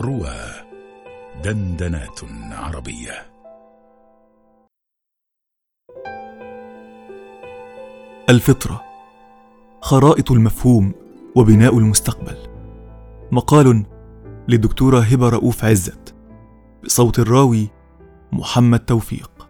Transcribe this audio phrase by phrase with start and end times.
[0.00, 0.36] روى
[1.44, 2.20] دندنات
[2.52, 3.30] عربية.
[8.30, 8.84] الفطرة
[9.80, 10.92] خرائط المفهوم
[11.36, 12.36] وبناء المستقبل.
[13.32, 13.86] مقال
[14.48, 16.14] للدكتورة هبة رؤوف عزت
[16.84, 17.68] بصوت الراوي
[18.32, 19.48] محمد توفيق.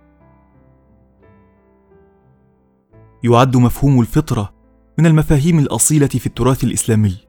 [3.25, 4.55] يعد مفهوم الفطرة
[4.99, 7.26] من المفاهيم الأصيلة في التراث الإسلامي.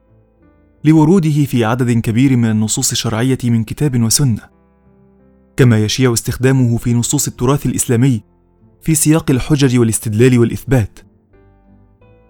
[0.84, 4.42] لوروده في عدد كبير من النصوص الشرعية من كتاب وسنة.
[5.56, 8.22] كما يشيع استخدامه في نصوص التراث الإسلامي
[8.82, 10.98] في سياق الحجج والاستدلال والإثبات.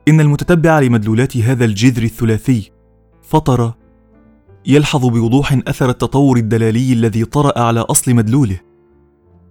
[0.08, 2.70] إن المتتبع لمدلولات هذا الجذر الثلاثي
[3.22, 3.72] فطر
[4.66, 8.60] يلحظ بوضوح أثر التطور الدلالي الذي طرأ على أصل مدلوله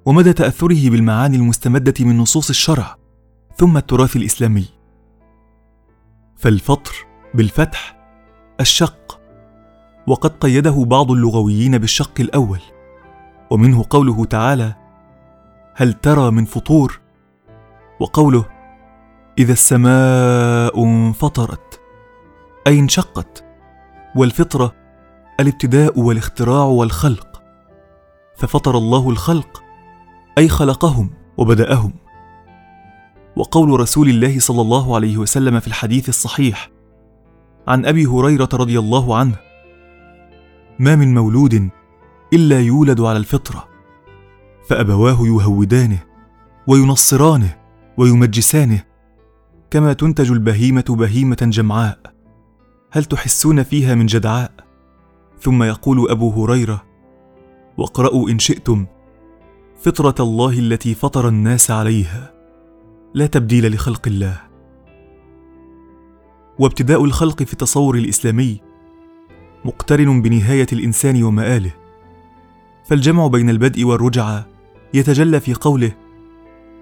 [0.06, 2.98] ومدى تأثره بالمعاني المستمدة من نصوص الشرع
[3.58, 4.66] ثم التراث الإسلامي.
[6.36, 7.97] فالفطر بالفتح
[8.60, 9.20] الشق.
[10.08, 12.60] وقد قيده بعض اللغويين بالشق الأول.
[13.50, 14.76] ومنه قوله تعالى
[15.76, 17.00] هل ترى من فطور؟
[18.00, 18.46] وقوله
[19.40, 21.82] إذا السماء انفطرت.
[22.68, 23.46] أي انشقت.
[24.16, 24.74] والفطرة
[25.40, 27.42] الابتداء والاختراع والخلق.
[28.38, 29.64] ففطر الله الخلق
[30.38, 31.94] أي خلقهم وبدأهم.
[33.36, 36.77] وقول رسول الله صلى الله عليه وسلم في الحديث الصحيح
[37.68, 39.36] عن أبي هريرة رضي الله عنه.
[40.80, 41.70] ما من مولود
[42.34, 43.68] إلا يولد على الفطرة
[44.70, 46.00] فأبواه يهودانه
[46.68, 47.56] وينصرانه
[47.98, 48.84] ويمجسانه
[49.72, 52.00] كما تنتج البهيمة بهيمة جمعاء.
[52.92, 54.52] هل تحسون فيها من جدعاء؟
[55.40, 56.84] ثم يقول أبو هريرة
[57.78, 58.86] واقرأوا إن شئتم
[59.82, 62.34] فطرة الله التي فطر الناس عليها.
[63.14, 64.47] لا تبديل لخلق الله.
[66.60, 68.62] وابتداء الخلق في التصور الإسلامي
[69.66, 71.72] مقترن بنهاية الإنسان ومآله.
[72.86, 74.48] فالجمع بين البدء والرجعه
[74.94, 75.92] يتجلى في قوله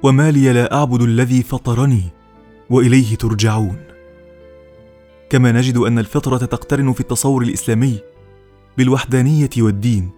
[0.04, 2.04] وما لي لا أعبد الذي فطرني
[2.70, 3.78] وإليه ترجعون
[5.30, 8.00] كما نجد أن الفطرة تقترن في التصور الإسلامي
[8.78, 10.10] بالوحدانية والدين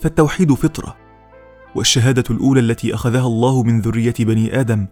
[0.00, 0.96] فالتوحيد فطرة
[1.74, 4.86] والشهادة الأولى التي أخذها الله من ذرية بني آدم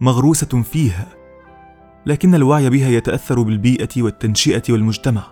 [0.00, 1.17] مغروسة فيها.
[2.08, 5.22] لكن الوعي بها يتأثر بالبيئة والتنشئة والمجتمع.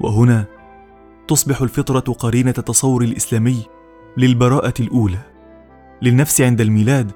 [0.00, 0.44] وهنا
[1.28, 3.62] تصبح الفطرة قرينة التصور الإسلامي
[4.16, 5.18] للبراءة الأولى
[6.02, 7.12] للنفس عند الميلاد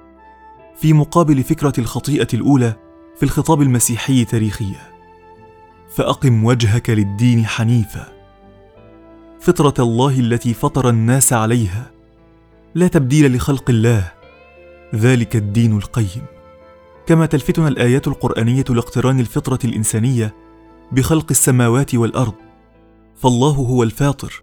[0.76, 2.74] في مقابل فكرة الخطيئة الأولى
[3.16, 4.98] في الخطاب المسيحي تاريخيا.
[5.96, 8.06] فأقم وجهك للدين حنيفا.
[9.40, 11.90] فطرة الله التي فطر الناس عليها
[12.74, 14.12] لا تبديل لخلق الله
[14.94, 16.37] ذلك الدين القيم.
[17.08, 20.34] كما تلفتنا الآيات القرآنية لاقتران الفطرة الإنسانية
[20.92, 22.34] بخلق السماوات والأرض
[23.16, 24.42] فالله هو الفاطر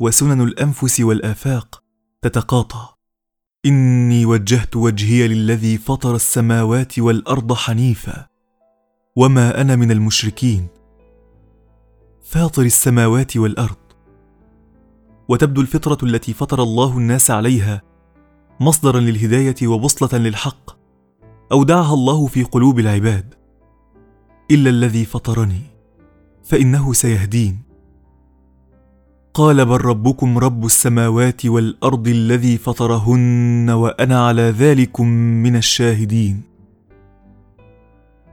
[0.00, 1.82] وسنن الأنفس والآفاق
[2.22, 2.94] تتقاطع.
[3.66, 8.26] إني وجهت وجهي للذي فطر السماوات والأرض حنيفا
[9.16, 10.66] وما أنا من المشركين.
[12.22, 13.76] فاطر السماوات والأرض.
[15.28, 17.82] وتبدو الفطرة التي فطر الله الناس عليها
[18.60, 20.77] مصدرا للهداية وبوصلة للحق
[21.52, 23.34] أودعها الله في قلوب العباد.
[24.50, 25.60] إلا الذي فطرني
[26.44, 27.58] فإنه سيهدين.
[29.34, 35.06] قال بل ربكم رب السماوات والأرض الذي فطرهن وأنا على ذلكم
[35.42, 36.42] من الشاهدين.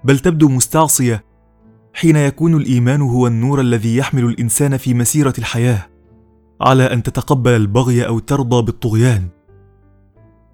[0.04, 1.24] بل تبدو مستعصية
[1.94, 5.88] حين يكون الإيمان هو النور الذي يحمل الإنسان في مسيرة الحياة
[6.62, 9.28] على أن تتقبل البغي أو ترضى بالطغيان.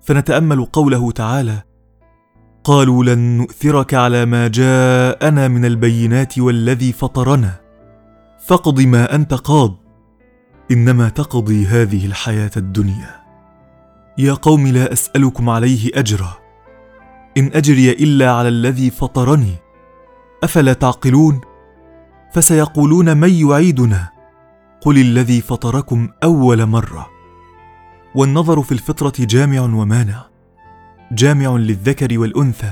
[0.01, 1.63] فنتأمل قوله تعالى
[2.63, 7.61] قالوا لن نؤثرك على ما جاءنا من البينات والذي فطرنا.
[8.45, 9.77] فاقض ما أنت قاض
[10.71, 13.21] إنما تقضي هذه الحياة الدنيا.
[14.17, 16.37] يا قوم لا أسألكم عليه أجرا.
[17.37, 19.55] إن أجري إلا على الذي فطرني.
[20.43, 21.41] أفلا تعقلون؟
[22.33, 24.09] فسيقولون من يعيدنا؟
[24.81, 27.09] قل الذي فطركم أول مرة.
[28.15, 30.30] والنظر في الفطرة جامع ومانع.
[31.11, 32.71] جامع للذكر والأنثى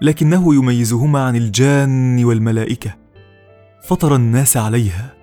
[0.00, 2.94] لكنه يميزهما عن الجان والملائكة
[3.82, 5.14] فطر الناس عليها.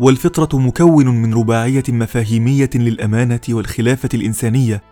[0.00, 4.82] والفطرة مكون من رباعية مفاهيمية للأمانة والخلافة الإنسانية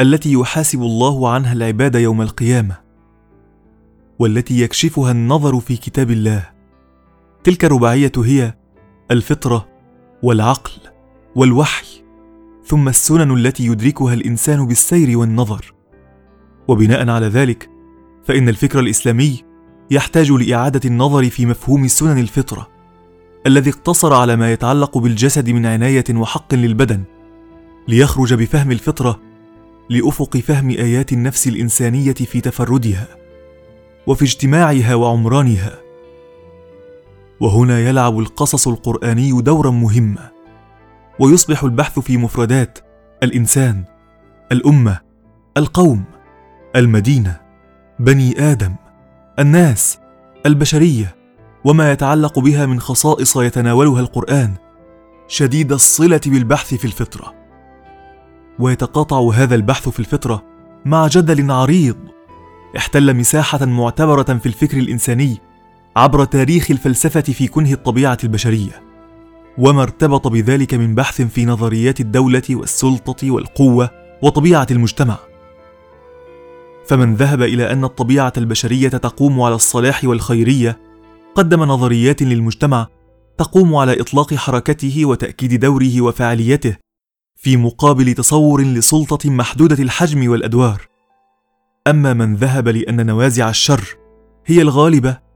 [0.00, 2.76] التي يحاسب الله عنها العباد يوم القيامة
[4.18, 6.50] والتي يكشفها النظر في كتاب الله.
[7.44, 8.54] تلك الرباعية هي
[9.10, 9.68] الفطرة
[10.22, 10.72] والعقل
[11.34, 12.07] والوحي.
[12.68, 15.74] ثم السنن التي يدركها الإنسان بالسير والنظر.
[16.68, 17.70] وبناء على ذلك
[18.24, 19.44] فإن الفكر الإسلامي
[19.90, 22.68] يحتاج لإعادة النظر في مفهوم سنن الفطرة
[23.46, 27.04] الذي اقتصر على ما يتعلق بالجسد من عناية وحق للبدن
[27.88, 29.20] ليخرج بفهم الفطرة
[29.90, 33.08] لأفق فهم آيات النفس الإنسانية في تفردها
[34.06, 35.78] وفي اجتماعها وعمرانها.
[37.40, 40.37] وهنا يلعب القصص القرآني دورا مهما.
[41.20, 42.78] ويصبح البحث في مفردات
[43.22, 43.84] الإنسان
[44.52, 44.98] الأمة
[45.56, 46.04] القوم
[46.76, 47.40] المدينة
[47.98, 48.74] بني آدم
[49.38, 49.98] الناس
[50.46, 51.16] البشرية
[51.64, 54.54] وما يتعلق بها من خصائص يتناولها القرآن
[55.28, 57.34] شديد الصلة بالبحث في الفطرة.
[58.58, 60.44] ويتقاطع هذا البحث في الفطرة
[60.84, 61.96] مع جدل عريض
[62.76, 65.38] احتل مساحة معتبرة في الفكر الإنساني
[65.96, 68.87] عبر تاريخ الفلسفة في كنه الطبيعة البشرية.
[69.58, 73.90] وما ارتبط بذلك من بحث في نظريات الدولة والسلطة والقوة
[74.22, 75.18] وطبيعة المجتمع.
[76.86, 80.78] فمن ذهب إلى أن الطبيعة البشرية تقوم على الصلاح والخيرية
[81.34, 82.86] قدم نظريات للمجتمع
[83.38, 86.76] تقوم على إطلاق حركته وتأكيد دوره وفاعليته
[87.36, 90.88] في مقابل تصور لسلطة محدودة الحجم والأدوار.
[91.86, 93.96] أما من ذهب لأن نوازع الشر
[94.46, 95.27] هي الغالبة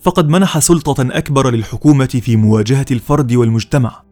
[0.00, 4.02] فقد منح سلطة أكبر للحكومة في مواجهة الفرد والمجتمع.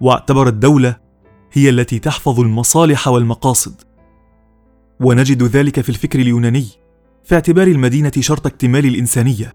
[0.00, 0.96] واعتبر الدولة
[1.52, 3.74] هي التي تحفظ المصالح والمقاصد.
[5.00, 6.66] ونجد ذلك في الفكر اليوناني
[7.24, 9.54] في اعتبار المدينة شرط اكتمال الإنسانية.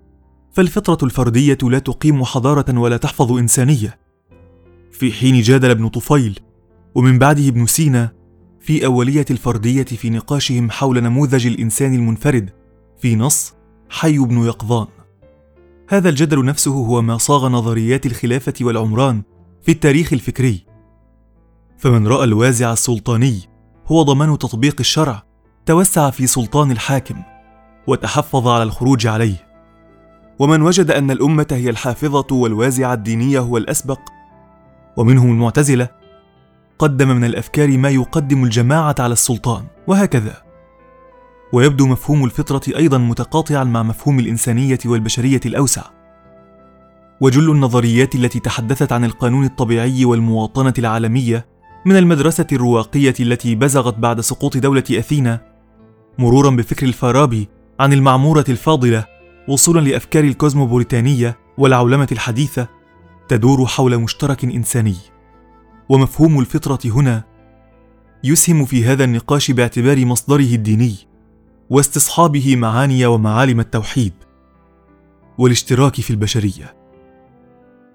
[0.51, 3.99] فالفطرة الفردية لا تقيم حضارة ولا تحفظ إنسانية.
[4.91, 6.39] في حين جادل ابن طفيل
[6.95, 8.11] ومن بعده ابن سينا
[8.59, 12.49] في أولية الفردية في نقاشهم حول نموذج الإنسان المنفرد
[12.97, 13.53] في نص
[13.89, 14.87] حي بن يقظان.
[15.89, 19.23] هذا الجدل نفسه هو ما صاغ نظريات الخلافة والعمران
[19.61, 20.65] في التاريخ الفكري.
[21.77, 23.39] فمن رأى الوازع السلطاني
[23.87, 25.23] هو ضمان تطبيق الشرع
[25.65, 27.15] توسع في سلطان الحاكم
[27.87, 29.47] وتحفظ على الخروج عليه.
[30.39, 33.99] ومن وجد أن الأمة هي الحافظة والوازع الدينية هو الأسبق
[34.97, 35.89] ومنهم المعتزلة
[36.79, 40.44] قدم من الأفكار ما يقدم الجماعة على السلطان وهكذا.
[41.53, 45.83] ويبدو مفهوم الفطرة أيضا متقاطعا مع مفهوم الإنسانية والبشرية الأوسع.
[47.21, 51.45] وجل النظريات التي تحدثت عن القانون الطبيعي والمواطنة العالمية
[51.85, 55.41] من المدرسة الرواقية التي بزغت بعد سقوط دولة أثينا
[56.17, 57.49] مرورا بفكر الفارابي
[57.79, 59.05] عن المعمورة الفاضلة
[59.47, 62.67] وصولا لأفكار الكوزموبوليتانيه والعولمة الحديثة
[63.27, 64.95] تدور حول مشترك إنساني.
[65.89, 67.23] ومفهوم الفطرة هنا
[68.23, 70.95] يسهم في هذا النقاش باعتبار مصدره الديني.
[71.69, 74.13] واستصحابه معاني ومعالم التوحيد
[75.37, 76.75] والاشتراك في البشرية.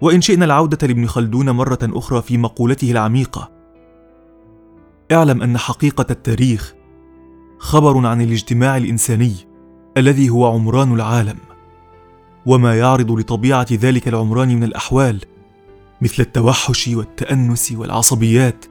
[0.01, 3.51] وإن شئنا العودة لابن خلدون مرة أخرى في مقولته العميقة
[5.13, 6.75] اعلم أن حقيقة التاريخ
[7.59, 9.35] خبر عن الاجتماع الإنساني
[9.97, 11.39] الذي هو عمران العالم
[12.47, 15.21] وما يعرض لطبيعة ذلك العمران من الأحوال
[16.03, 18.65] مثل التوحش والتأنس والعصبيات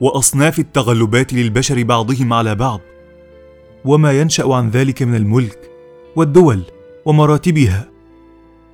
[0.00, 2.80] وأصناف التغلبات للبشر بعضهم على بعض.
[3.84, 5.70] وما ينشأ عن ذلك من الملك
[6.16, 6.62] والدول
[7.04, 7.88] ومراتبها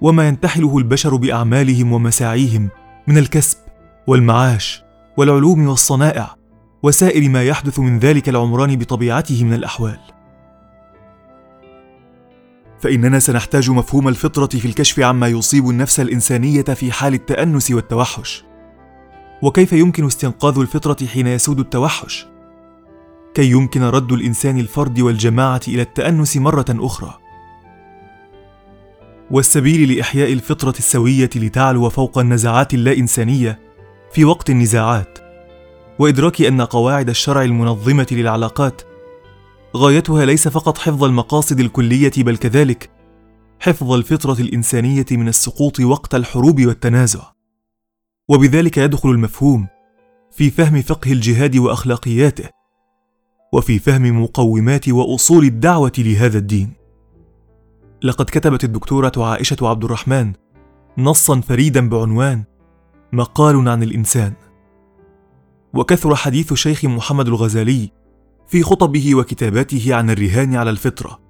[0.00, 2.68] وما ينتحله البشر بأعمالهم ومساعيهم
[3.06, 3.58] من الكسب
[4.06, 4.82] والمعاش
[5.16, 6.36] والعلوم والصنائع
[6.82, 9.98] وسائر ما يحدث من ذلك العمران بطبيعته من الأحوال.
[12.80, 18.44] فإننا سنحتاج مفهوم الفطرة في الكشف عما يصيب النفس الإنسانية في حال التأنس والتوحش.
[19.42, 22.26] وكيف يمكن استنقاذ الفطرة حين يسود التوحش؟
[23.34, 27.18] كي يمكن رد الإنسان الفرد والجماعة إلى التأنس مرة أخرى.
[29.30, 33.58] والسبيل لإحياء الفطرة السوية لتعلو فوق النزعات اللا انسانيه
[34.12, 35.18] في وقت النزاعات
[35.98, 38.82] وإدراك أن قواعد الشرع المنظمة للعلاقات
[39.76, 42.90] غايتها ليس فقط حفظ المقاصد الكلية بل كذلك
[43.60, 47.22] حفظ الفطرة الإنسانية من السقوط وقت الحروب والتنازع.
[48.28, 49.66] وبذلك يدخل المفهوم
[50.32, 52.63] في فهم فقه الجهاد وأخلاقياته
[53.54, 56.72] وفي فهم مقومات وأصول الدعوة لهذا الدين.
[58.02, 60.32] لقد كتبت الدكتورة عائشة عبد الرحمن
[60.98, 62.44] نصا فريدا بعنوان
[63.12, 64.32] مقال عن الإنسان.
[65.74, 67.90] وكثر حديث شيخ محمد الغزالي
[68.48, 71.20] في خطبه وكتاباته عن الرهان على الفطرة.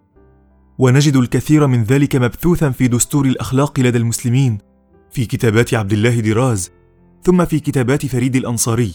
[0.79, 4.59] ونجد الكثير من ذلك مبثوثا في دستور الأخلاق لدى المسلمين
[5.11, 6.71] في كتابات عبد الله دراز
[7.23, 8.93] ثم في كتابات فريد الأنصاري.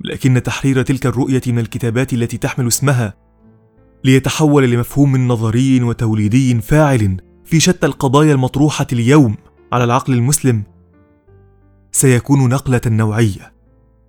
[0.00, 3.14] لكن تحرير تلك الرؤية من الكتابات التي تحمل اسمها
[4.04, 9.36] ليتحول لمفهوم نظري وتوليدي فاعل في شتى القضايا المطروحة اليوم
[9.72, 10.62] على العقل المسلم
[11.92, 13.52] سيكون نقلة نوعية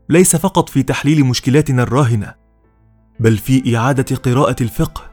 [0.09, 2.33] ليس فقط في تحليل مشكلاتنا الراهنة
[3.19, 5.11] بل في إعادة قراءة الفقه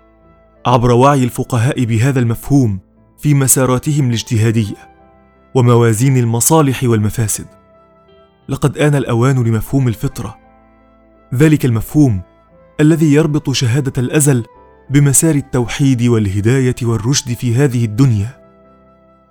[0.67, 2.81] عبر وعي الفقهاء بهذا المفهوم
[3.19, 4.91] في مساراتهم الاجتهادية
[5.55, 7.47] وموازين المصالح والمفاسد.
[8.49, 10.39] لقد آن الأوان لمفهوم الفطرة
[11.35, 12.23] ذلك المفهوم
[12.81, 14.45] الذي يربط شهادة الأزل
[14.91, 18.41] بمسار التوحيد والهداية والرشد في هذه الدنيا.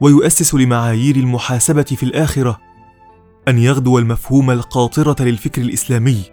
[0.01, 2.59] ويؤسس لمعايير المحاسبة في الآخرة
[3.47, 6.23] أن يغدو المفهوم القاطرة للفكر الإسلامي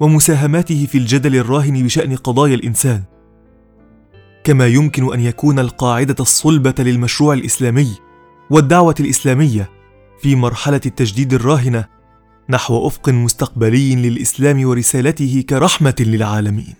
[0.00, 3.02] ومساهماته في الجدل الراهن بشأن قضايا الإنسان.
[4.44, 7.96] كما يمكن أن يكون القاعدة الصلبة للمشروع الإسلامي
[8.50, 9.70] والدعوة الإسلامية
[10.22, 11.99] في مرحلة التجديد الراهنة
[12.50, 16.74] نحو أفق مستقبلي للإسلام ورسالته كرحمة للعالمين.